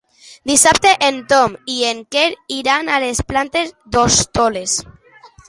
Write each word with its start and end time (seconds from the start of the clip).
Dissabte 0.51 0.93
en 1.07 1.19
Tom 1.33 1.57
i 1.73 1.75
en 1.89 2.01
Quer 2.15 2.23
iran 2.57 2.89
a 2.89 2.99
les 3.05 3.23
Planes 3.33 3.75
d'Hostoles. 3.95 4.77